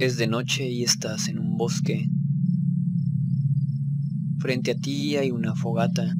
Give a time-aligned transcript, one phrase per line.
[0.00, 2.08] Es de noche y estás en un bosque.
[4.38, 6.16] Frente a ti hay una fogata.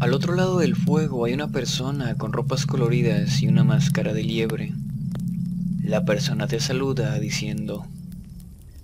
[0.00, 4.22] Al otro lado del fuego hay una persona con ropas coloridas y una máscara de
[4.22, 4.74] liebre.
[5.82, 7.86] La persona te saluda diciendo,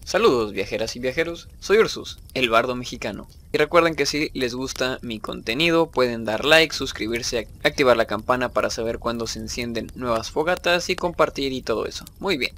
[0.05, 3.27] Saludos viajeras y viajeros, soy Ursus, el bardo mexicano.
[3.55, 8.51] Y recuerden que si les gusta mi contenido pueden dar like, suscribirse, activar la campana
[8.51, 12.05] para saber cuándo se encienden nuevas fogatas y compartir y todo eso.
[12.19, 12.55] Muy bien,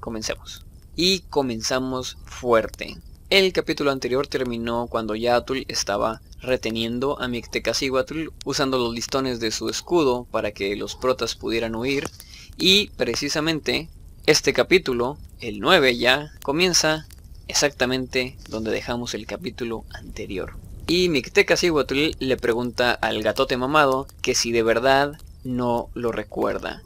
[0.00, 0.64] comencemos.
[0.96, 2.96] Y comenzamos fuerte.
[3.30, 9.68] El capítulo anterior terminó cuando Yatul estaba reteniendo a Mictecacihuatl usando los listones de su
[9.68, 12.10] escudo para que los protas pudieran huir
[12.58, 13.88] y precisamente
[14.26, 17.06] este capítulo, el 9 ya, comienza
[17.48, 20.54] exactamente donde dejamos el capítulo anterior.
[20.86, 26.82] Y Mictecacihuatl le pregunta al gatote mamado que si de verdad no lo recuerda.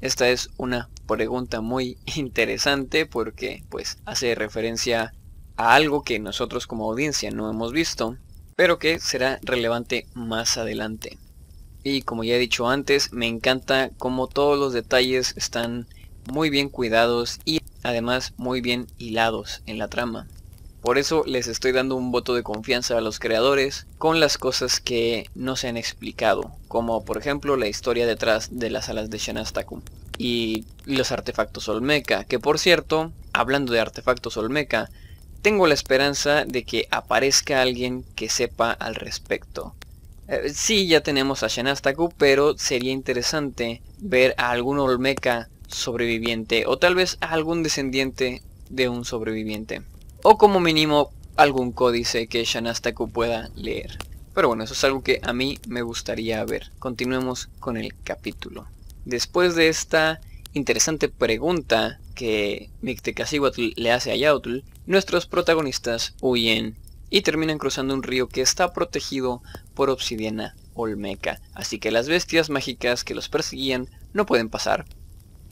[0.00, 5.12] Esta es una pregunta muy interesante porque pues hace referencia
[5.56, 8.16] a algo que nosotros como audiencia no hemos visto,
[8.56, 11.18] pero que será relevante más adelante.
[11.84, 15.86] Y como ya he dicho antes, me encanta cómo todos los detalles están
[16.30, 20.28] muy bien cuidados y además muy bien hilados en la trama.
[20.82, 24.80] Por eso les estoy dando un voto de confianza a los creadores con las cosas
[24.80, 29.18] que no se han explicado, como por ejemplo la historia detrás de las alas de
[29.18, 29.80] Shanastaku
[30.18, 34.90] y los artefactos Olmeca, que por cierto, hablando de artefactos Olmeca,
[35.40, 39.74] tengo la esperanza de que aparezca alguien que sepa al respecto.
[40.28, 46.78] Eh, sí, ya tenemos a Shanastaku, pero sería interesante ver a algún Olmeca sobreviviente o
[46.78, 49.82] tal vez a algún descendiente de un sobreviviente.
[50.22, 53.98] O como mínimo algún códice que Shanastaku pueda leer.
[54.34, 56.70] Pero bueno, eso es algo que a mí me gustaría ver.
[56.78, 58.66] Continuemos con el capítulo.
[59.04, 60.20] Después de esta
[60.54, 66.76] interesante pregunta que Mictecacihuatl le hace a Yautl, nuestros protagonistas huyen
[67.10, 69.42] y terminan cruzando un río que está protegido
[69.74, 74.86] por obsidiana olmeca, así que las bestias mágicas que los perseguían no pueden pasar.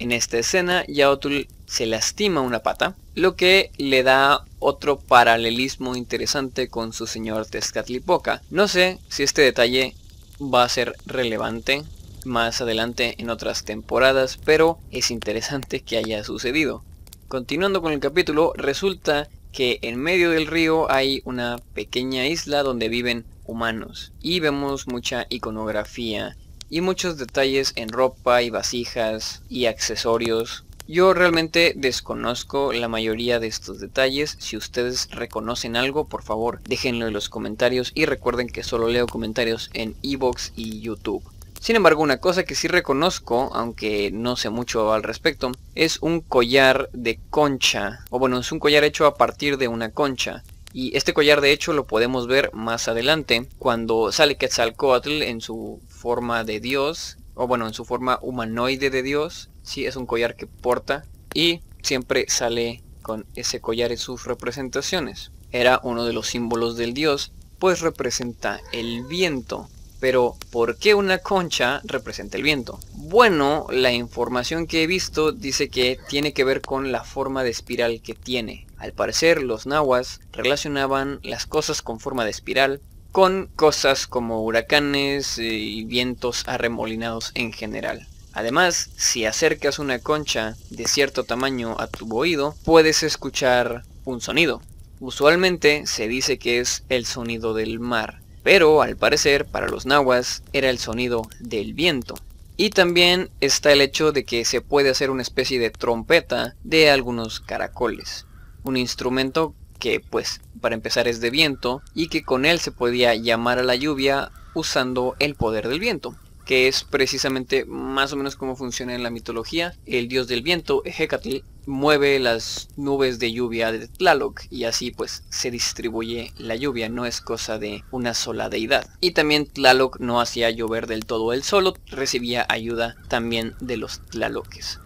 [0.01, 6.69] En esta escena, Yautl se lastima una pata, lo que le da otro paralelismo interesante
[6.69, 8.41] con su señor Tezcatlipoca.
[8.49, 9.95] No sé si este detalle
[10.41, 11.83] va a ser relevante
[12.25, 16.83] más adelante en otras temporadas, pero es interesante que haya sucedido.
[17.29, 22.89] Continuando con el capítulo, resulta que en medio del río hay una pequeña isla donde
[22.89, 26.39] viven humanos y vemos mucha iconografía
[26.71, 30.65] y muchos detalles en ropa y vasijas y accesorios.
[30.89, 34.37] Yo realmente desconozco la mayoría de estos detalles.
[34.41, 39.07] Si ustedes reconocen algo, por favor déjenlo en los comentarios y recuerden que solo leo
[39.07, 41.23] comentarios en Evox y YouTube.
[41.61, 46.23] Sin embargo, una cosa que sí reconozco, aunque no sé mucho al respecto, es un
[46.23, 48.01] collar de concha.
[48.09, 50.43] O bueno, es un collar hecho a partir de una concha.
[50.73, 55.81] Y este collar de hecho lo podemos ver más adelante cuando sale Quetzalcoatl en su
[56.01, 57.19] forma de dios.
[57.35, 59.51] O bueno, en su forma humanoide de dios.
[59.63, 61.05] Sí, es un collar que porta.
[61.35, 65.31] Y siempre sale con ese collar en sus representaciones.
[65.53, 69.69] Era uno de los símbolos del dios, pues representa el viento.
[70.01, 72.81] Pero, ¿por qué una concha representa el viento?
[72.95, 77.51] Bueno, la información que he visto dice que tiene que ver con la forma de
[77.51, 78.67] espiral que tiene.
[78.79, 82.81] Al parecer, los nahuas relacionaban las cosas con forma de espiral
[83.13, 88.07] con cosas como huracanes y vientos arremolinados en general.
[88.33, 94.63] Además, si acercas una concha de cierto tamaño a tu oído, puedes escuchar un sonido.
[95.01, 100.43] Usualmente se dice que es el sonido del mar, pero al parecer para los nahuas
[100.53, 102.15] era el sonido del viento.
[102.57, 106.91] Y también está el hecho de que se puede hacer una especie de trompeta de
[106.91, 108.27] algunos caracoles.
[108.63, 113.17] Un instrumento que pues para empezar es de viento y que con él se podía
[113.17, 116.15] llamar a la lluvia usando el poder del viento
[116.51, 119.73] que es precisamente más o menos como funciona en la mitología.
[119.87, 125.23] El dios del viento, Hecatl, mueve las nubes de lluvia de Tlaloc y así pues
[125.31, 128.91] se distribuye la lluvia, no es cosa de una sola deidad.
[129.01, 134.01] Y también Tlaloc no hacía llover del todo él solo, recibía ayuda también de los
[134.09, 134.81] Tlaloques.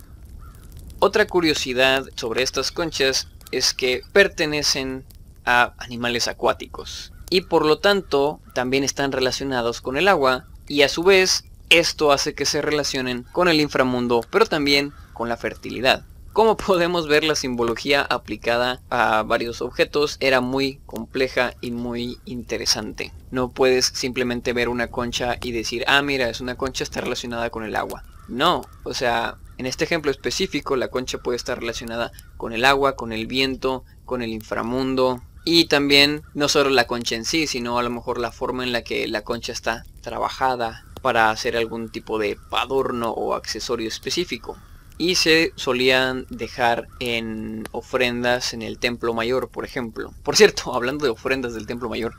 [0.98, 5.04] Otra curiosidad sobre estas conchas es que pertenecen
[5.44, 10.88] a animales acuáticos y por lo tanto también están relacionados con el agua y a
[10.88, 16.04] su vez esto hace que se relacionen con el inframundo pero también con la fertilidad.
[16.32, 23.12] Como podemos ver la simbología aplicada a varios objetos era muy compleja y muy interesante.
[23.30, 27.50] No puedes simplemente ver una concha y decir, ah mira, es una concha, está relacionada
[27.50, 28.02] con el agua.
[28.26, 32.96] No, o sea, En este ejemplo específico, la concha puede estar relacionada con el agua,
[32.96, 37.78] con el viento, con el inframundo, y también no solo la concha en sí, sino
[37.78, 41.90] a lo mejor la forma en la que la concha está trabajada para hacer algún
[41.90, 44.56] tipo de adorno o accesorio específico.
[44.96, 50.14] Y se solían dejar en ofrendas en el templo mayor, por ejemplo.
[50.22, 52.14] Por cierto, hablando de ofrendas del templo mayor,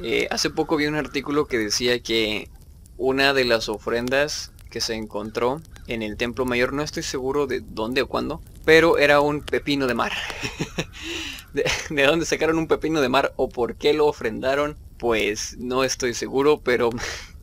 [0.00, 2.50] eh, hace poco vi un artículo que decía que
[2.98, 7.60] una de las ofrendas que se encontró en el templo mayor, no estoy seguro de
[7.60, 10.12] dónde o cuándo, pero era un pepino de mar.
[11.52, 16.14] de, dónde sacaron un pepino de mar o por qué lo ofrendaron, pues no estoy
[16.14, 16.90] seguro, pero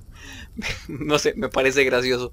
[0.88, 2.32] no sé, me parece gracioso.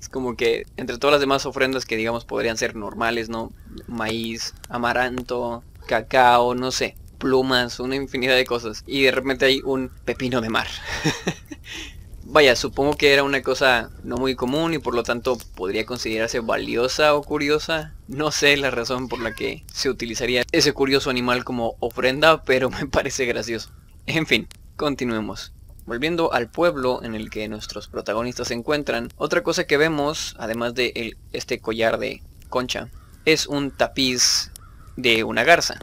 [0.00, 3.52] Es como que entre todas las demás ofrendas que digamos podrían ser normales, ¿no?
[3.86, 8.84] Maíz, amaranto, cacao, no sé, plumas, una infinidad de cosas.
[8.86, 10.68] Y de repente hay un pepino de mar.
[12.34, 16.40] Vaya, supongo que era una cosa no muy común y por lo tanto podría considerarse
[16.40, 17.94] valiosa o curiosa.
[18.08, 22.70] No sé la razón por la que se utilizaría ese curioso animal como ofrenda, pero
[22.70, 23.70] me parece gracioso.
[24.06, 25.52] En fin, continuemos.
[25.86, 30.74] Volviendo al pueblo en el que nuestros protagonistas se encuentran, otra cosa que vemos, además
[30.74, 32.88] de este collar de concha,
[33.26, 34.50] es un tapiz
[34.96, 35.78] de una garza.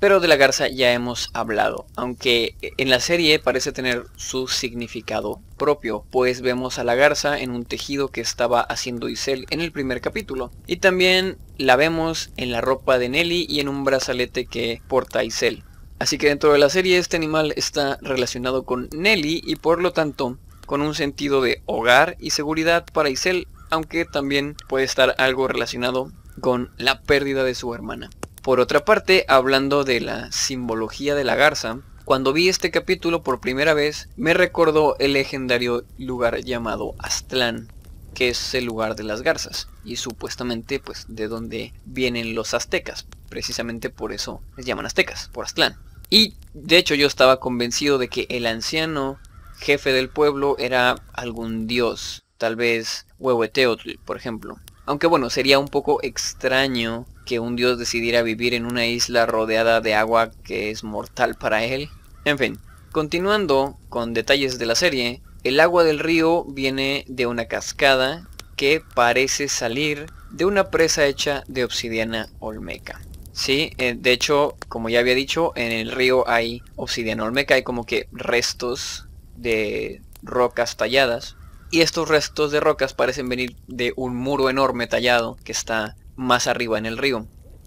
[0.00, 5.40] Pero de la garza ya hemos hablado, aunque en la serie parece tener su significado
[5.56, 9.72] propio, pues vemos a la garza en un tejido que estaba haciendo Isel en el
[9.72, 10.52] primer capítulo.
[10.68, 15.24] Y también la vemos en la ropa de Nelly y en un brazalete que porta
[15.24, 15.64] Isel.
[15.98, 19.92] Así que dentro de la serie este animal está relacionado con Nelly y por lo
[19.92, 25.48] tanto con un sentido de hogar y seguridad para Isel, aunque también puede estar algo
[25.48, 28.10] relacionado con la pérdida de su hermana.
[28.42, 33.40] Por otra parte, hablando de la simbología de la garza, cuando vi este capítulo por
[33.40, 37.68] primera vez, me recordó el legendario lugar llamado Aztlán,
[38.14, 43.06] que es el lugar de las garzas, y supuestamente pues de donde vienen los aztecas,
[43.28, 45.76] precisamente por eso les llaman aztecas, por Aztlán.
[46.08, 49.18] Y de hecho yo estaba convencido de que el anciano
[49.58, 54.56] jefe del pueblo era algún dios, tal vez Huehueteotl, por ejemplo.
[54.86, 59.82] Aunque bueno, sería un poco extraño que un dios decidiera vivir en una isla rodeada
[59.82, 61.90] de agua que es mortal para él.
[62.24, 62.58] En fin,
[62.90, 68.26] continuando con detalles de la serie, el agua del río viene de una cascada
[68.56, 72.98] que parece salir de una presa hecha de obsidiana olmeca.
[73.32, 77.62] Sí, eh, de hecho, como ya había dicho, en el río hay obsidiana olmeca, hay
[77.62, 81.36] como que restos de rocas talladas.
[81.70, 86.46] Y estos restos de rocas parecen venir de un muro enorme tallado que está más
[86.48, 87.26] arriba en el río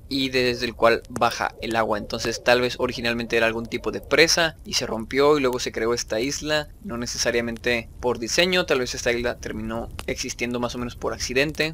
[0.09, 1.97] y desde el cual baja el agua.
[1.97, 5.71] Entonces tal vez originalmente era algún tipo de presa y se rompió y luego se
[5.71, 10.77] creó esta isla, no necesariamente por diseño, tal vez esta isla terminó existiendo más o
[10.77, 11.73] menos por accidente.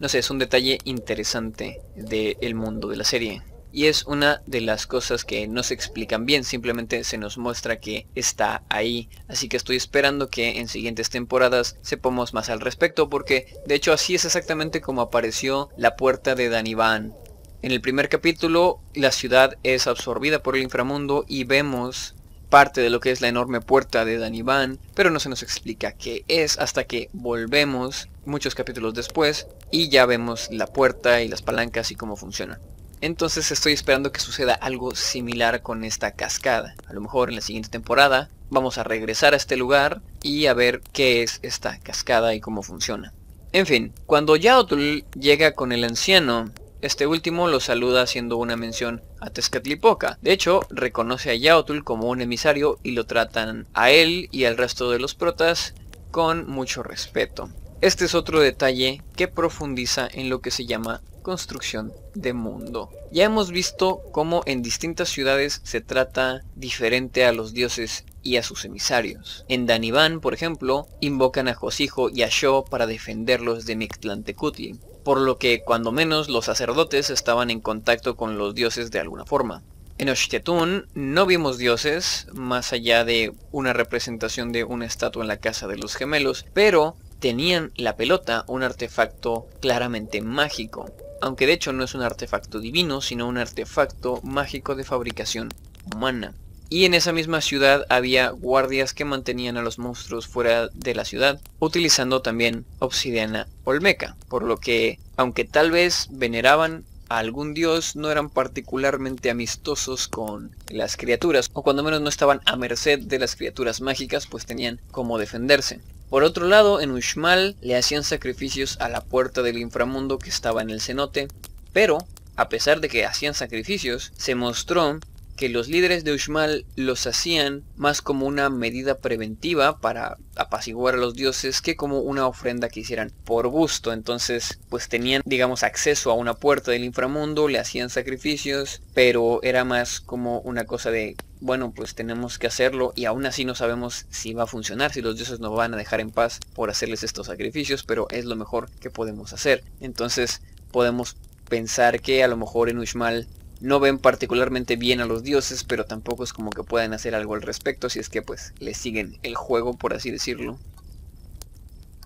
[0.00, 3.42] No sé, es un detalle interesante del mundo de la serie
[3.72, 7.80] y es una de las cosas que no se explican bien, simplemente se nos muestra
[7.80, 9.08] que está ahí.
[9.28, 13.92] Así que estoy esperando que en siguientes temporadas sepamos más al respecto porque de hecho
[13.92, 17.14] así es exactamente como apareció la puerta de Danivan.
[17.62, 22.14] En el primer capítulo la ciudad es absorbida por el inframundo y vemos
[22.48, 25.92] parte de lo que es la enorme puerta de Danivan, pero no se nos explica
[25.92, 31.42] qué es hasta que volvemos muchos capítulos después y ya vemos la puerta y las
[31.42, 32.58] palancas y cómo funcionan.
[33.00, 36.74] Entonces estoy esperando que suceda algo similar con esta cascada.
[36.86, 40.54] A lo mejor en la siguiente temporada vamos a regresar a este lugar y a
[40.54, 43.12] ver qué es esta cascada y cómo funciona.
[43.52, 46.50] En fin, cuando Yaotl llega con el anciano,
[46.80, 50.18] este último lo saluda haciendo una mención a Tezcatlipoca.
[50.22, 54.56] De hecho, reconoce a Yaotl como un emisario y lo tratan a él y al
[54.56, 55.74] resto de los protas
[56.10, 57.50] con mucho respeto.
[57.80, 62.90] Este es otro detalle que profundiza en lo que se llama construcción de mundo.
[63.10, 68.42] Ya hemos visto cómo en distintas ciudades se trata diferente a los dioses y a
[68.42, 69.44] sus emisarios.
[69.48, 75.20] En Danibán, por ejemplo, invocan a Josijo y a Sho para defenderlos de Mictlantecutli, por
[75.20, 79.62] lo que cuando menos los sacerdotes estaban en contacto con los dioses de alguna forma.
[79.96, 85.38] En Oshtetun no vimos dioses, más allá de una representación de una estatua en la
[85.38, 90.86] casa de los gemelos, pero tenían la pelota, un artefacto claramente mágico
[91.20, 95.48] aunque de hecho no es un artefacto divino, sino un artefacto mágico de fabricación
[95.92, 96.34] humana.
[96.70, 101.06] Y en esa misma ciudad había guardias que mantenían a los monstruos fuera de la
[101.06, 107.96] ciudad, utilizando también obsidiana olmeca, por lo que, aunque tal vez veneraban a algún dios,
[107.96, 113.18] no eran particularmente amistosos con las criaturas, o cuando menos no estaban a merced de
[113.18, 115.80] las criaturas mágicas, pues tenían cómo defenderse.
[116.10, 120.62] Por otro lado, en Uxmal le hacían sacrificios a la puerta del inframundo que estaba
[120.62, 121.28] en el cenote,
[121.72, 121.98] pero,
[122.36, 124.98] a pesar de que hacían sacrificios, se mostró
[125.38, 130.98] que los líderes de Uxmal los hacían más como una medida preventiva para apaciguar a
[130.98, 133.92] los dioses que como una ofrenda que hicieran por gusto.
[133.92, 139.64] Entonces, pues tenían, digamos, acceso a una puerta del inframundo, le hacían sacrificios, pero era
[139.64, 144.06] más como una cosa de, bueno, pues tenemos que hacerlo y aún así no sabemos
[144.10, 147.02] si va a funcionar, si los dioses nos van a dejar en paz por hacerles
[147.02, 149.64] estos sacrificios, pero es lo mejor que podemos hacer.
[149.80, 150.42] Entonces,
[150.72, 151.16] podemos
[151.48, 153.26] pensar que a lo mejor en Uxmal
[153.60, 157.34] no ven particularmente bien a los dioses, pero tampoco es como que puedan hacer algo
[157.34, 160.58] al respecto, si es que pues les siguen el juego, por así decirlo.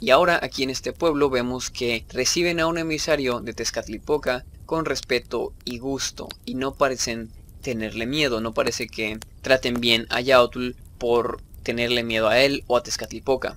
[0.01, 4.85] Y ahora aquí en este pueblo vemos que reciben a un emisario de Tezcatlipoca con
[4.85, 7.31] respeto y gusto, y no parecen
[7.63, 12.77] tenerle miedo, no parece que traten bien a Yautl por tenerle miedo a él o
[12.77, 13.57] a Tezcatlipoca.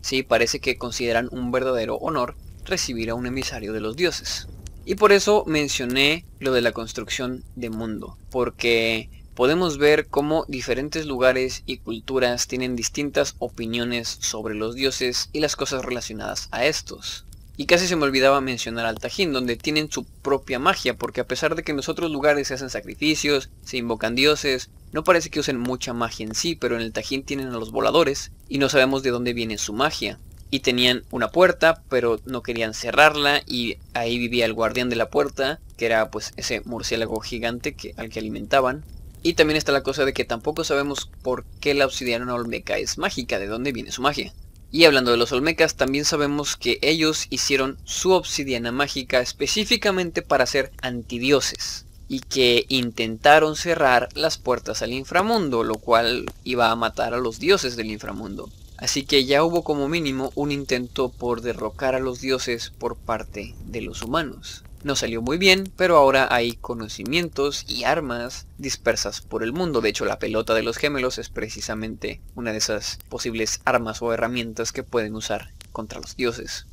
[0.00, 4.48] Sí, parece que consideran un verdadero honor recibir a un emisario de los dioses.
[4.84, 11.06] Y por eso mencioné lo de la construcción de mundo, porque podemos ver cómo diferentes
[11.06, 17.24] lugares y culturas tienen distintas opiniones sobre los dioses y las cosas relacionadas a estos.
[17.56, 21.26] Y casi se me olvidaba mencionar al Tajín, donde tienen su propia magia, porque a
[21.26, 25.30] pesar de que en los otros lugares se hacen sacrificios, se invocan dioses, no parece
[25.30, 28.58] que usen mucha magia en sí, pero en el Tajín tienen a los voladores, y
[28.58, 30.18] no sabemos de dónde viene su magia
[30.54, 35.10] y tenían una puerta, pero no querían cerrarla y ahí vivía el guardián de la
[35.10, 38.84] puerta, que era pues ese murciélago gigante que, al que alimentaban.
[39.24, 42.98] Y también está la cosa de que tampoco sabemos por qué la obsidiana olmeca es
[42.98, 44.32] mágica, de dónde viene su magia.
[44.74, 50.46] Y hablando de los olmecas, también sabemos que ellos hicieron su obsidiana mágica específicamente para
[50.46, 57.14] ser antidioses y que intentaron cerrar las puertas al inframundo, lo cual iba a matar
[57.14, 58.50] a los dioses del inframundo.
[58.76, 63.54] Así que ya hubo como mínimo un intento por derrocar a los dioses por parte
[63.66, 64.64] de los humanos.
[64.84, 69.80] No salió muy bien, pero ahora hay conocimientos y armas dispersas por el mundo.
[69.80, 74.12] De hecho, la pelota de los gemelos es precisamente una de esas posibles armas o
[74.12, 76.66] herramientas que pueden usar contra los dioses.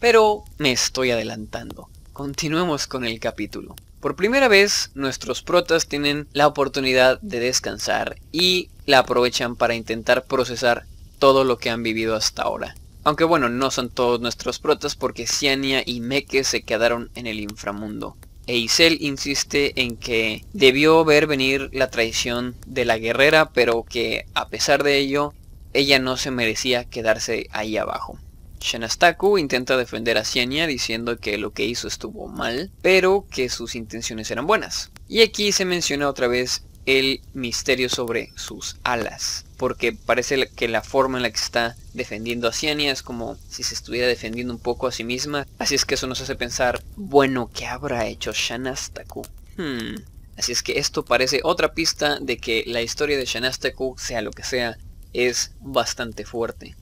[0.00, 1.88] Pero me estoy adelantando.
[2.12, 3.76] Continuemos con el capítulo.
[4.00, 10.24] Por primera vez, nuestros protas tienen la oportunidad de descansar y la aprovechan para intentar
[10.24, 10.86] procesar
[11.20, 12.74] todo lo que han vivido hasta ahora.
[13.04, 17.40] Aunque bueno, no son todos nuestros protas porque Ciania y Meke se quedaron en el
[17.40, 18.16] inframundo.
[18.46, 24.24] E Isel insiste en que debió ver venir la traición de la guerrera, pero que
[24.34, 25.34] a pesar de ello,
[25.74, 28.18] ella no se merecía quedarse ahí abajo.
[28.60, 33.74] Shanastaku intenta defender a Ciania diciendo que lo que hizo estuvo mal, pero que sus
[33.74, 34.90] intenciones eran buenas.
[35.08, 40.82] Y aquí se menciona otra vez el misterio sobre sus alas, porque parece que la
[40.82, 44.60] forma en la que está defendiendo a Ciania es como si se estuviera defendiendo un
[44.60, 48.32] poco a sí misma, así es que eso nos hace pensar, bueno, ¿qué habrá hecho
[48.32, 49.26] Shanastaku?
[49.56, 49.96] Hmm.
[50.36, 54.30] Así es que esto parece otra pista de que la historia de Shanastaku, sea lo
[54.30, 54.78] que sea,
[55.12, 56.76] es bastante fuerte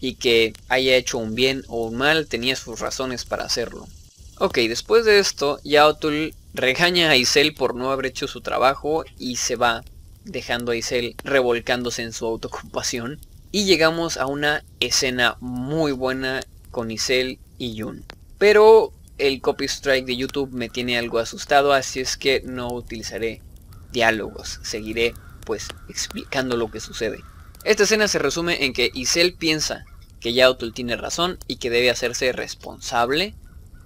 [0.00, 3.86] y que haya hecho un bien o un mal tenía sus razones para hacerlo.
[4.38, 9.36] Ok, después de esto, Yaotul regaña a Isel por no haber hecho su trabajo y
[9.36, 9.84] se va,
[10.24, 13.20] dejando a Isel revolcándose en su autocompasión.
[13.50, 18.04] Y llegamos a una escena muy buena con Isel y Yun.
[18.38, 23.42] Pero el copy strike de YouTube me tiene algo asustado, así es que no utilizaré
[23.92, 24.60] diálogos.
[24.62, 27.20] Seguiré pues explicando lo que sucede.
[27.64, 29.84] Esta escena se resume en que Isel piensa
[30.20, 33.34] que Yaotul tiene razón y que debe hacerse responsable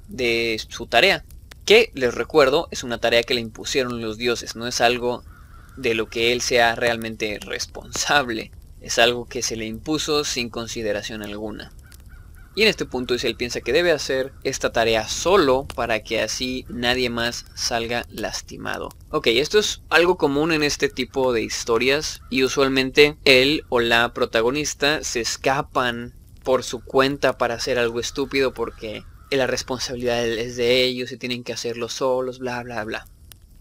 [0.09, 1.25] de su tarea.
[1.65, 5.25] Que, les recuerdo, es una tarea que le impusieron los dioses, no es algo
[5.77, 8.51] de lo que él sea realmente responsable.
[8.81, 11.73] Es algo que se le impuso sin consideración alguna.
[12.55, 16.67] Y en este punto él piensa que debe hacer esta tarea solo para que así
[16.69, 18.91] nadie más salga lastimado.
[19.11, 24.13] Ok, esto es algo común en este tipo de historias y usualmente él o la
[24.13, 26.13] protagonista se escapan
[26.45, 31.45] por su cuenta para hacer algo estúpido porque la responsabilidad es de ellos y tienen
[31.45, 33.07] que hacerlo solos, bla, bla, bla.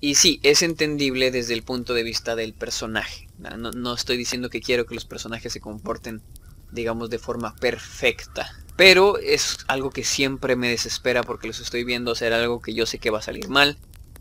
[0.03, 3.27] Y sí, es entendible desde el punto de vista del personaje.
[3.37, 6.23] No, no estoy diciendo que quiero que los personajes se comporten,
[6.71, 8.51] digamos, de forma perfecta.
[8.75, 12.87] Pero es algo que siempre me desespera porque los estoy viendo hacer algo que yo
[12.87, 13.77] sé que va a salir mal.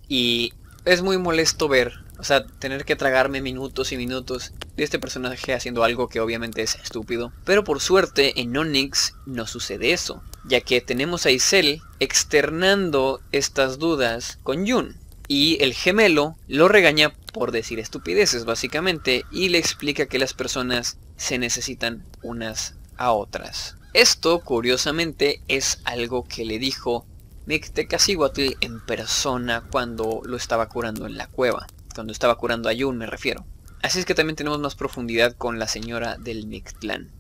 [0.06, 0.52] Y
[0.84, 5.54] es muy molesto ver, o sea, tener que tragarme minutos y minutos de este personaje
[5.54, 7.32] haciendo algo que obviamente es estúpido.
[7.46, 13.78] Pero por suerte en Onyx no sucede eso, ya que tenemos a Isel externando estas
[13.78, 15.00] dudas con Yun.
[15.32, 20.99] Y el gemelo lo regaña por decir estupideces básicamente y le explica que las personas
[21.16, 23.76] se necesitan unas a otras.
[23.94, 27.06] Esto, curiosamente, es algo que le dijo
[27.46, 31.68] Mictecacihuatl en persona cuando lo estaba curando en la cueva.
[31.94, 33.46] Cuando estaba curando a Yun, me refiero.
[33.82, 37.12] Así es que también tenemos más profundidad con la señora del Mictlán.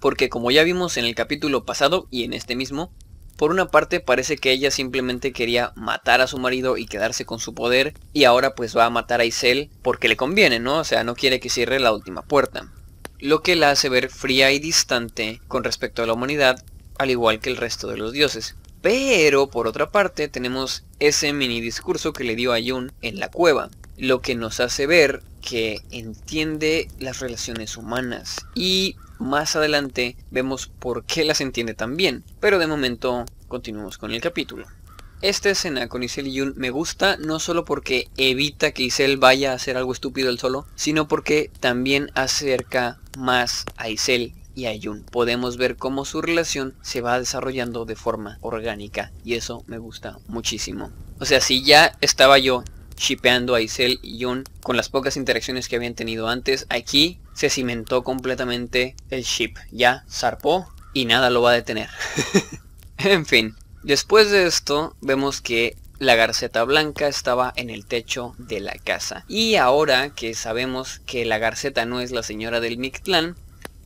[0.00, 2.92] Porque como ya vimos en el capítulo pasado y en este mismo,
[3.36, 7.40] por una parte parece que ella simplemente quería matar a su marido y quedarse con
[7.40, 10.78] su poder y ahora pues va a matar a Isel porque le conviene, ¿no?
[10.78, 12.70] O sea, no quiere que cierre la última puerta.
[13.18, 16.64] Lo que la hace ver fría y distante con respecto a la humanidad,
[16.98, 18.56] al igual que el resto de los dioses.
[18.82, 23.30] Pero por otra parte tenemos ese mini discurso que le dio a Yun en la
[23.30, 30.66] cueva, lo que nos hace ver que entiende las relaciones humanas y más adelante vemos
[30.66, 34.66] por qué las entiende tan bien, pero de momento continuamos con el capítulo.
[35.22, 39.52] Esta escena con Isel y Yun me gusta no solo porque evita que Isel vaya
[39.52, 44.74] a hacer algo estúpido él solo, sino porque también acerca más a Isel y a
[44.74, 45.04] Yun.
[45.04, 50.18] Podemos ver cómo su relación se va desarrollando de forma orgánica y eso me gusta
[50.28, 50.90] muchísimo.
[51.18, 52.62] O sea, si ya estaba yo
[52.98, 57.50] shipeando a Isel y Yun con las pocas interacciones que habían tenido antes, aquí se
[57.50, 59.54] cimentó completamente el ship.
[59.70, 61.90] Ya zarpó y nada lo va a detener.
[62.98, 68.60] en fin, después de esto vemos que la garceta blanca estaba en el techo de
[68.60, 69.24] la casa.
[69.28, 73.36] Y ahora que sabemos que la garceta no es la señora del Mictlán,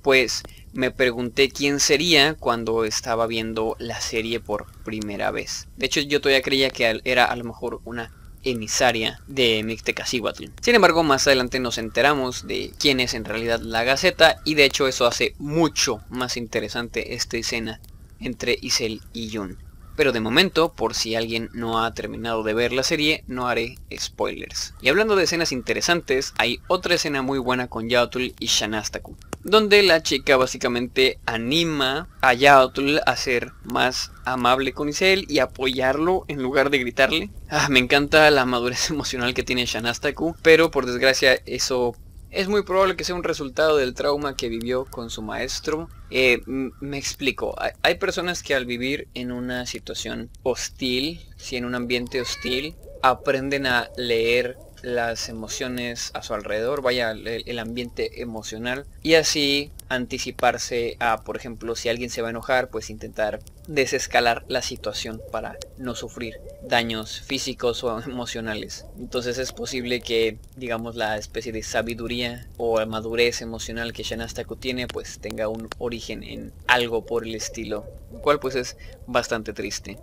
[0.02, 5.68] pues me pregunté quién sería cuando estaba viendo la serie por primera vez.
[5.76, 8.12] De hecho yo todavía creía que era a lo mejor una
[8.44, 10.46] emisaria de Mictecacihuatl.
[10.60, 14.64] Sin embargo, más adelante nos enteramos de quién es en realidad la Gaceta y de
[14.64, 17.80] hecho eso hace mucho más interesante esta escena
[18.20, 19.58] entre Isel y Yun.
[19.96, 23.78] Pero de momento, por si alguien no ha terminado de ver la serie, no haré
[23.96, 24.74] spoilers.
[24.80, 29.82] Y hablando de escenas interesantes, hay otra escena muy buena con Yaotul y Shanastaku donde
[29.82, 36.42] la chica básicamente anima a Yaotl a ser más amable con Isel y apoyarlo en
[36.42, 37.30] lugar de gritarle.
[37.48, 41.94] Ah, me encanta la madurez emocional que tiene Shanastaku, pero por desgracia eso
[42.30, 45.88] es muy probable que sea un resultado del trauma que vivió con su maestro.
[46.10, 51.74] Eh, me explico, hay personas que al vivir en una situación hostil, si en un
[51.74, 59.14] ambiente hostil, aprenden a leer las emociones a su alrededor, vaya el, ambiente emocional y
[59.14, 64.62] así anticiparse a, por ejemplo, si alguien se va a enojar, pues intentar desescalar la
[64.62, 68.84] situación para no sufrir daños físicos o emocionales.
[68.98, 74.86] Entonces es posible que, digamos, la especie de sabiduría o madurez emocional que Shanastaku tiene,
[74.86, 79.98] pues tenga un origen en algo por el estilo, lo cual pues es bastante triste.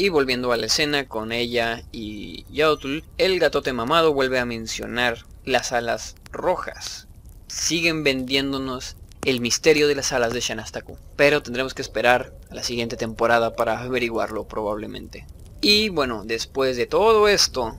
[0.00, 5.26] Y volviendo a la escena con ella y Yaotul, el gatote mamado vuelve a mencionar
[5.44, 7.08] las alas rojas.
[7.48, 12.62] Siguen vendiéndonos el misterio de las alas de Shanastaku, pero tendremos que esperar a la
[12.62, 15.26] siguiente temporada para averiguarlo probablemente.
[15.60, 17.76] Y bueno, después de todo esto,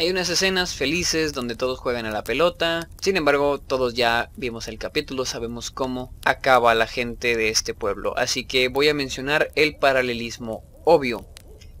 [0.00, 4.66] hay unas escenas felices donde todos juegan a la pelota, sin embargo todos ya vimos
[4.66, 9.52] el capítulo, sabemos cómo acaba la gente de este pueblo, así que voy a mencionar
[9.54, 11.26] el paralelismo obvio.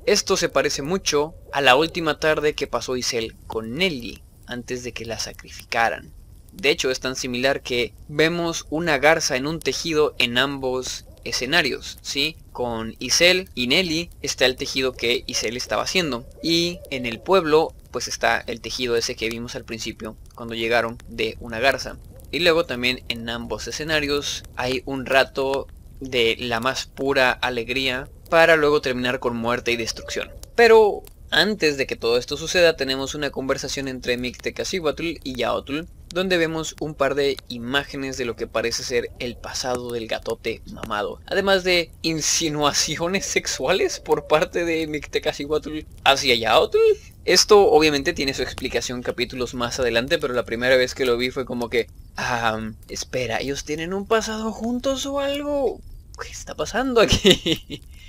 [0.06, 4.92] Esto se parece mucho a la última tarde que pasó Isel con Nelly antes de
[4.92, 6.10] que la sacrificaran.
[6.52, 11.98] De hecho es tan similar que vemos una garza en un tejido en ambos escenarios,
[12.00, 12.36] ¿sí?
[12.50, 16.24] Con Isel y Nelly está el tejido que Isel estaba haciendo.
[16.42, 20.96] Y en el pueblo pues está el tejido ese que vimos al principio cuando llegaron
[21.08, 21.98] de una garza.
[22.32, 25.66] Y luego también en ambos escenarios hay un rato
[26.00, 30.30] de la más pura alegría para luego terminar con muerte y destrucción.
[30.54, 36.38] Pero antes de que todo esto suceda tenemos una conversación entre Mictecacihuatl y Yaotl donde
[36.38, 41.20] vemos un par de imágenes de lo que parece ser el pasado del gatote mamado,
[41.26, 46.78] además de insinuaciones sexuales por parte de Mictecacihuatl hacia Yaotl.
[47.24, 51.30] Esto obviamente tiene su explicación capítulos más adelante, pero la primera vez que lo vi
[51.30, 55.80] fue como que, ah, espera, ¿ellos tienen un pasado juntos o algo?
[56.20, 57.82] ¿Qué está pasando aquí?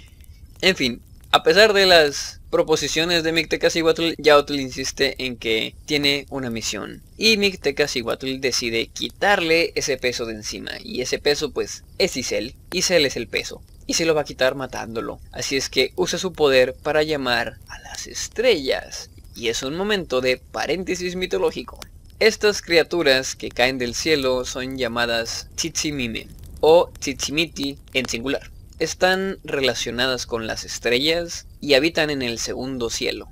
[0.61, 6.51] En fin, a pesar de las proposiciones de Mictecacihuatl, Yautl insiste en que tiene una
[6.51, 7.01] misión.
[7.17, 10.73] Y Mictecacihuatl decide quitarle ese peso de encima.
[10.83, 12.53] Y ese peso pues es Isel.
[12.71, 13.63] Isel es el peso.
[13.87, 15.19] Y se lo va a quitar matándolo.
[15.31, 19.09] Así es que usa su poder para llamar a las estrellas.
[19.35, 21.79] Y es un momento de paréntesis mitológico.
[22.19, 26.27] Estas criaturas que caen del cielo son llamadas Titsimime
[26.59, 33.29] o Titsimiti en singular están relacionadas con las estrellas y habitan en el segundo cielo.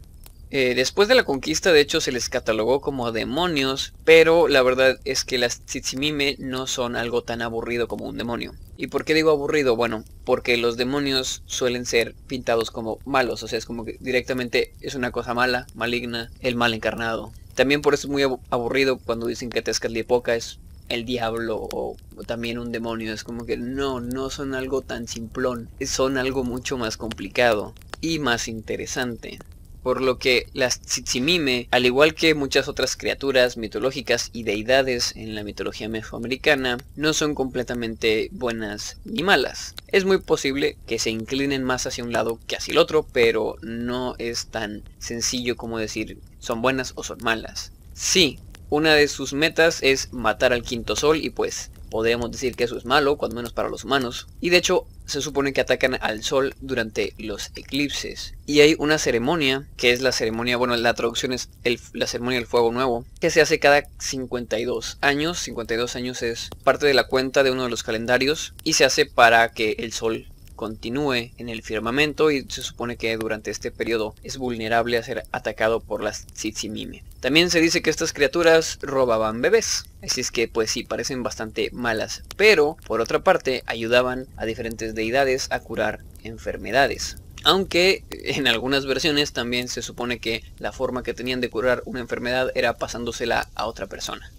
[0.52, 5.00] Eh, después de la conquista, de hecho, se les catalogó como demonios, pero la verdad
[5.06, 8.54] es que las Tsitsimime no son algo tan aburrido como un demonio.
[8.78, 9.76] ¿Y por qué digo aburrido?
[9.76, 14.74] Bueno, porque los demonios suelen ser pintados como malos, o sea, es como que directamente
[14.82, 17.32] es una cosa mala, maligna, el mal encarnado.
[17.56, 22.60] También por eso es muy aburrido cuando dicen que Tezcatlipoca es el diablo o, también
[22.60, 23.14] un demonio.
[23.14, 28.20] Es como que no, no son algo tan simplón, son algo mucho más complicado y
[28.20, 29.40] más interesante
[29.84, 35.36] por lo que las Tsitsimime, al igual que muchas otras criaturas mitológicas y deidades en
[35.36, 39.76] la mitología mesoamericana, no son completamente buenas ni malas.
[39.88, 43.56] Es muy posible que se inclinen más hacia un lado que hacia el otro, pero
[43.62, 47.72] no es tan sencillo como decir son buenas o son malas.
[47.94, 48.40] Sí,
[48.70, 52.78] una de sus metas es matar al quinto sol y pues podemos decir que eso
[52.78, 54.28] es malo, cuando menos para los humanos.
[54.40, 58.36] Y de hecho se supone que atacan al sol durante los eclipses.
[58.46, 61.50] Y hay una ceremonia, que es la ceremonia, bueno, la traducción es
[61.94, 65.40] la ceremonia del fuego nuevo, que se hace cada 52 años.
[65.40, 69.06] 52 años es parte de la cuenta de uno de los calendarios y se hace
[69.06, 70.28] para que el sol
[70.60, 75.24] continúe en el firmamento y se supone que durante este periodo es vulnerable a ser
[75.32, 77.06] atacado por las Tsitsimime.
[77.22, 81.70] También se dice que estas criaturas robaban bebés, así es que pues sí, parecen bastante
[81.72, 87.16] malas, pero por otra parte ayudaban a diferentes deidades a curar enfermedades.
[87.46, 92.02] Aunque en algunas versiones también se supone que la forma que tenían de curar una
[92.02, 94.30] enfermedad era pasándosela a otra persona.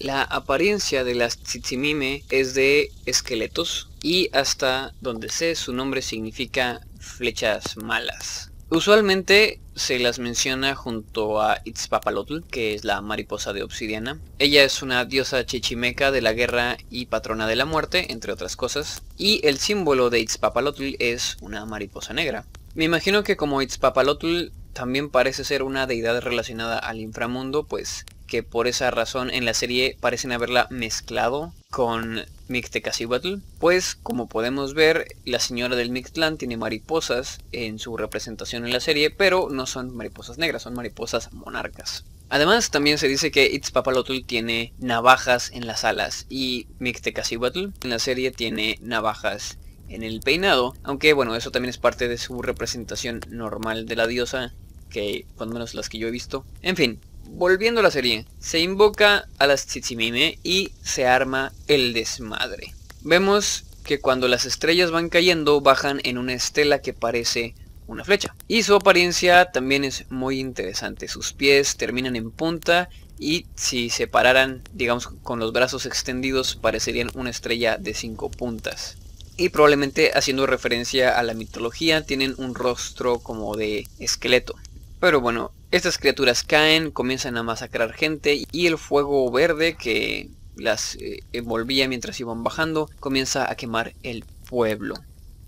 [0.00, 6.80] La apariencia de las Tsitsimime es de esqueletos y hasta donde sé su nombre significa
[6.98, 8.50] flechas malas.
[8.70, 14.18] Usualmente se las menciona junto a Itzpapalotl, que es la mariposa de obsidiana.
[14.38, 18.56] Ella es una diosa chichimeca de la guerra y patrona de la muerte, entre otras
[18.56, 19.02] cosas.
[19.18, 22.46] Y el símbolo de Itzpapalotl es una mariposa negra.
[22.74, 28.42] Me imagino que como Itzpapalotl también parece ser una deidad relacionada al inframundo, pues que
[28.44, 35.08] por esa razón en la serie parecen haberla mezclado con Mictecacihuatl, pues como podemos ver,
[35.24, 39.94] la señora del Mictlán tiene mariposas en su representación en la serie, pero no son
[39.94, 42.04] mariposas negras, son mariposas monarcas.
[42.28, 47.98] Además, también se dice que Itzpapalotl tiene navajas en las alas y Mictecacihuatl en la
[47.98, 53.20] serie tiene navajas en el peinado, aunque bueno, eso también es parte de su representación
[53.28, 54.54] normal de la diosa,
[54.88, 56.44] que lo menos las que yo he visto.
[56.62, 57.00] En fin,
[57.32, 62.74] volviendo a la serie, se invoca a las Tsitsimime y se arma el desmadre.
[63.02, 67.54] Vemos que cuando las estrellas van cayendo bajan en una estela que parece
[67.86, 68.34] una flecha.
[68.46, 71.08] Y su apariencia también es muy interesante.
[71.08, 72.88] Sus pies terminan en punta
[73.18, 78.96] y si se pararan, digamos, con los brazos extendidos parecerían una estrella de cinco puntas.
[79.36, 84.54] Y probablemente haciendo referencia a la mitología tienen un rostro como de esqueleto.
[85.00, 90.96] Pero bueno, estas criaturas caen, comienzan a masacrar gente y el fuego verde que las
[90.96, 94.96] eh, envolvía mientras iban bajando comienza a quemar el pueblo.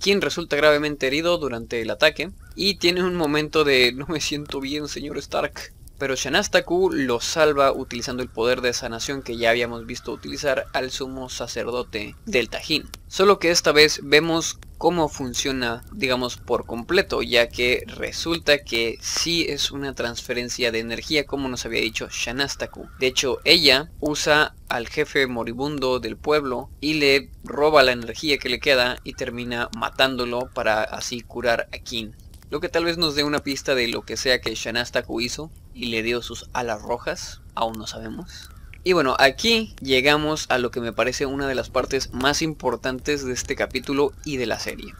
[0.00, 4.61] Quien resulta gravemente herido durante el ataque y tiene un momento de no me siento
[4.61, 9.87] bien señor Stark pero Shanastaku lo salva utilizando el poder de sanación que ya habíamos
[9.87, 12.88] visto utilizar al sumo sacerdote del Tajín.
[13.06, 19.46] Solo que esta vez vemos cómo funciona, digamos, por completo, ya que resulta que sí
[19.48, 22.88] es una transferencia de energía como nos había dicho Shanastaku.
[22.98, 28.48] De hecho, ella usa al jefe moribundo del pueblo y le roba la energía que
[28.48, 32.16] le queda y termina matándolo para así curar a Kin
[32.50, 35.50] lo que tal vez nos dé una pista de lo que sea que Shanastaku hizo
[35.74, 38.50] y le dio sus alas rojas, aún no sabemos.
[38.84, 43.24] Y bueno, aquí llegamos a lo que me parece una de las partes más importantes
[43.24, 44.92] de este capítulo y de la serie.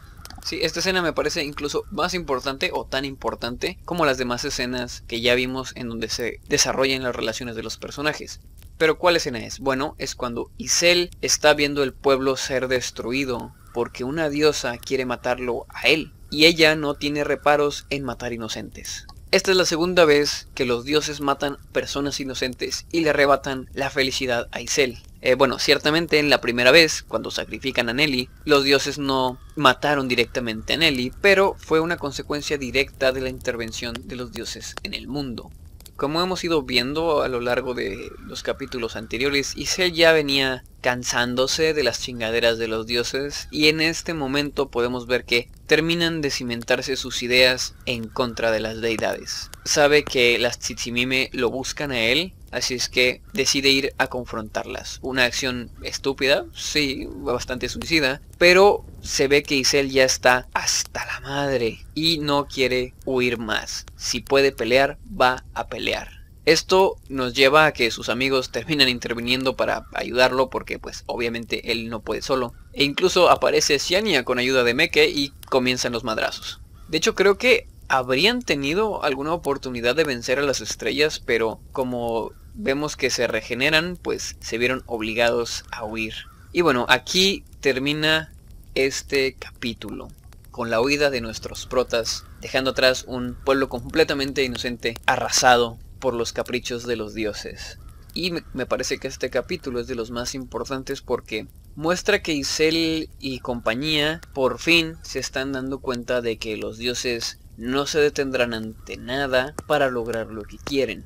[0.43, 5.03] Sí, esta escena me parece incluso más importante o tan importante como las demás escenas
[5.07, 8.39] que ya vimos en donde se desarrollan las relaciones de los personajes.
[8.77, 9.59] Pero ¿cuál escena es?
[9.59, 15.65] Bueno, es cuando Isel está viendo el pueblo ser destruido porque una diosa quiere matarlo
[15.69, 19.07] a él y ella no tiene reparos en matar inocentes.
[19.33, 23.89] Esta es la segunda vez que los dioses matan personas inocentes y le arrebatan la
[23.89, 24.99] felicidad a Isel.
[25.21, 30.07] Eh, bueno, ciertamente en la primera vez, cuando sacrifican a Nelly, los dioses no mataron
[30.07, 34.93] directamente a Nelly, pero fue una consecuencia directa de la intervención de los dioses en
[34.93, 35.49] el mundo.
[35.95, 41.73] Como hemos ido viendo a lo largo de los capítulos anteriores, Isel ya venía cansándose
[41.73, 46.29] de las chingaderas de los dioses y en este momento podemos ver que terminan de
[46.29, 49.49] cimentarse sus ideas en contra de las deidades.
[49.63, 54.99] Sabe que las Tsitsimime lo buscan a él, así es que decide ir a confrontarlas.
[55.01, 61.21] Una acción estúpida, sí, bastante suicida, pero se ve que Isel ya está hasta la
[61.21, 63.85] madre y no quiere huir más.
[63.95, 66.22] Si puede pelear, va a pelear.
[66.45, 71.89] Esto nos lleva a que sus amigos terminan interviniendo para ayudarlo porque pues obviamente él
[71.89, 72.53] no puede solo.
[72.73, 76.59] E incluso aparece Xiania con ayuda de Meke y comienzan los madrazos.
[76.89, 82.31] De hecho creo que habrían tenido alguna oportunidad de vencer a las estrellas, pero como
[82.55, 86.13] vemos que se regeneran, pues se vieron obligados a huir.
[86.51, 88.33] Y bueno, aquí termina
[88.75, 90.09] este capítulo
[90.51, 96.33] con la huida de nuestros protas, dejando atrás un pueblo completamente inocente, arrasado por los
[96.33, 97.79] caprichos de los dioses.
[98.13, 103.09] Y me parece que este capítulo es de los más importantes porque muestra que Isel
[103.19, 108.53] y compañía por fin se están dando cuenta de que los dioses no se detendrán
[108.53, 111.05] ante nada para lograr lo que quieren.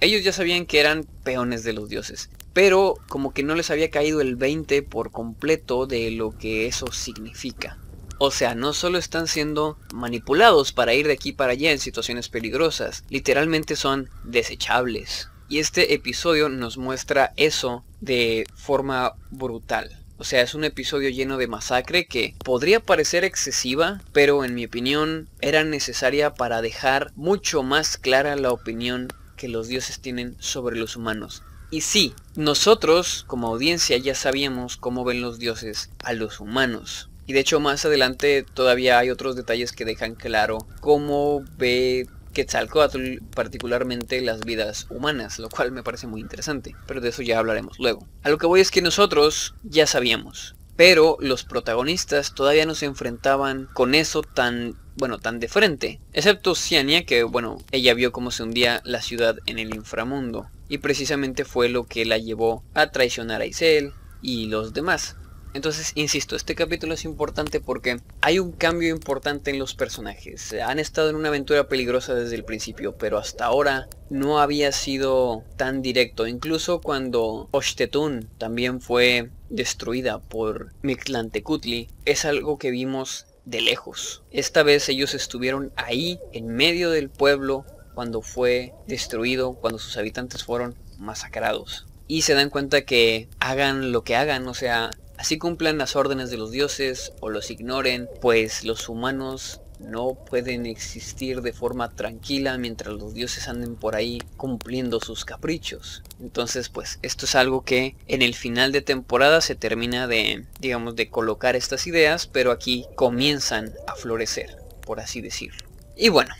[0.00, 3.90] Ellos ya sabían que eran peones de los dioses, pero como que no les había
[3.90, 7.76] caído el 20 por completo de lo que eso significa.
[8.18, 12.28] O sea, no solo están siendo manipulados para ir de aquí para allá en situaciones
[12.28, 15.30] peligrosas, literalmente son desechables.
[15.48, 20.04] Y este episodio nos muestra eso de forma brutal.
[20.18, 24.64] O sea, es un episodio lleno de masacre que podría parecer excesiva, pero en mi
[24.64, 30.76] opinión era necesaria para dejar mucho más clara la opinión que los dioses tienen sobre
[30.76, 31.44] los humanos.
[31.70, 37.08] Y sí, nosotros como audiencia ya sabíamos cómo ven los dioses a los humanos.
[37.28, 43.18] Y de hecho más adelante todavía hay otros detalles que dejan claro cómo ve Quetzalcoatl
[43.34, 47.78] particularmente las vidas humanas, lo cual me parece muy interesante, pero de eso ya hablaremos
[47.78, 48.06] luego.
[48.22, 52.86] A lo que voy es que nosotros ya sabíamos, pero los protagonistas todavía no se
[52.86, 58.30] enfrentaban con eso tan, bueno, tan de frente, excepto Ciania, que bueno, ella vio cómo
[58.30, 62.90] se hundía la ciudad en el inframundo, y precisamente fue lo que la llevó a
[62.90, 65.16] traicionar a Isel y los demás.
[65.54, 70.54] Entonces, insisto, este capítulo es importante porque hay un cambio importante en los personajes.
[70.64, 75.44] Han estado en una aventura peligrosa desde el principio, pero hasta ahora no había sido
[75.56, 76.26] tan directo.
[76.26, 84.22] Incluso cuando Oshtetun también fue destruida por Mictlantecutli, es algo que vimos de lejos.
[84.30, 90.44] Esta vez ellos estuvieron ahí, en medio del pueblo, cuando fue destruido, cuando sus habitantes
[90.44, 91.86] fueron masacrados.
[92.06, 96.30] Y se dan cuenta que hagan lo que hagan, o sea, Así cumplan las órdenes
[96.30, 102.56] de los dioses o los ignoren, pues los humanos no pueden existir de forma tranquila
[102.58, 106.02] mientras los dioses anden por ahí cumpliendo sus caprichos.
[106.20, 110.96] Entonces, pues esto es algo que en el final de temporada se termina de, digamos,
[110.96, 115.66] de colocar estas ideas, pero aquí comienzan a florecer, por así decirlo.
[115.96, 116.34] Y bueno,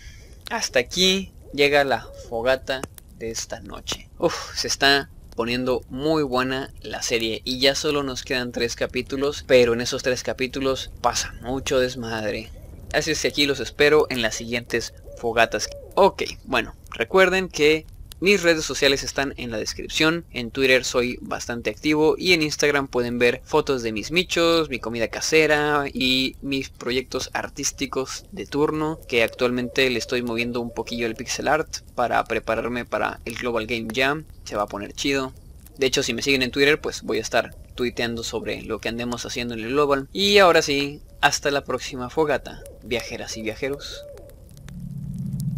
[0.50, 2.80] hasta aquí llega la fogata
[3.18, 4.08] de esta noche.
[4.18, 9.44] Uf, se está poniendo muy buena la serie y ya solo nos quedan tres capítulos,
[9.46, 12.50] pero en esos tres capítulos pasa mucho desmadre.
[12.92, 15.68] Así es que aquí los espero en las siguientes fogatas.
[15.94, 17.86] Ok, bueno, recuerden que
[18.20, 20.24] mis redes sociales están en la descripción.
[20.32, 24.80] En Twitter soy bastante activo y en Instagram pueden ver fotos de mis michos, mi
[24.80, 31.06] comida casera y mis proyectos artísticos de turno que actualmente le estoy moviendo un poquillo
[31.06, 34.24] el pixel art para prepararme para el Global Game Jam.
[34.44, 35.32] Se va a poner chido.
[35.76, 38.88] De hecho, si me siguen en Twitter, pues voy a estar tuiteando sobre lo que
[38.88, 40.08] andemos haciendo en el Global.
[40.12, 44.04] Y ahora sí, hasta la próxima fogata, viajeras y viajeros.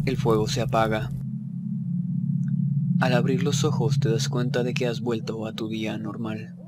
[0.05, 1.11] El fuego se apaga.
[3.01, 6.60] Al abrir los ojos te das cuenta de que has vuelto a tu día normal.